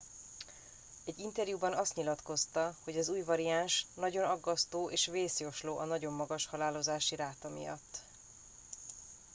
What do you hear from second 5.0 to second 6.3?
vészjósló a nagyon